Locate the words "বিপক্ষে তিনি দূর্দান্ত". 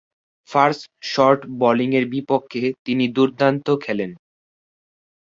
2.13-3.67